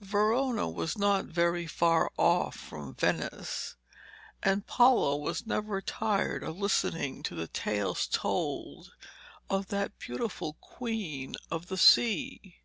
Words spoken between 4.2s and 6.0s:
and Paolo was never